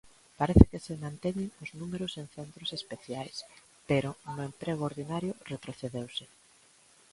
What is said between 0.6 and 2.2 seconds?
que se manteñen os números